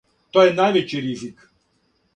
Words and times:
То 0.37 0.45
је 0.47 0.55
највећи 0.61 1.05
ризик. 1.09 1.47